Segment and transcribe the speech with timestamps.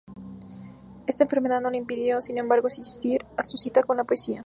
[1.05, 4.39] Esta enfermedad no le impidió, sin embargo, asistir a su cita con la poesía.